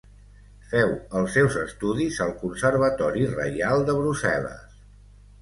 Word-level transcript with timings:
Féu 0.69 0.93
els 1.19 1.35
seus 1.37 1.57
estudis 1.63 2.17
al 2.25 2.33
Conservatori 2.41 3.29
reial 3.35 3.87
de 3.91 3.97
Brussel·les. 4.01 4.83